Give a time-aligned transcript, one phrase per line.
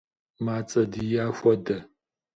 [0.45, 1.77] Мацӏэ дия хуэдэ.